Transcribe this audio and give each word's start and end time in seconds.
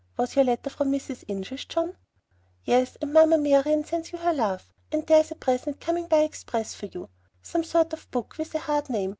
Was 0.17 0.35
your 0.35 0.45
letter 0.45 0.71
from 0.71 0.89
Miss 0.89 1.23
Inches, 1.27 1.65
John?" 1.65 1.95
"Yes, 2.65 2.97
and 3.03 3.13
Mamma 3.13 3.37
Marian 3.37 3.85
sends 3.85 4.11
you 4.11 4.17
her 4.17 4.33
love; 4.33 4.65
and 4.91 5.05
there's 5.05 5.29
a 5.29 5.35
present 5.35 5.79
coming 5.79 6.07
by 6.07 6.23
express 6.23 6.73
for 6.73 6.87
you, 6.87 7.07
some 7.43 7.63
sort 7.63 7.93
of 7.93 8.05
a 8.05 8.07
book 8.07 8.39
with 8.39 8.55
a 8.55 8.57
hard 8.61 8.89
name. 8.89 9.09